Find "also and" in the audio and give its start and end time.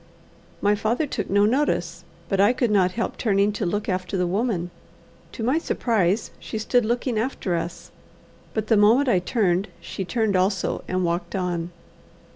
10.35-11.05